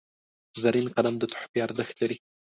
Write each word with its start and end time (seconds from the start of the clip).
زرین 0.61 0.87
قلم 0.95 1.15
د 1.19 1.23
تحفې 1.31 1.59
ارزښت 1.67 1.95
لري. 2.01 2.17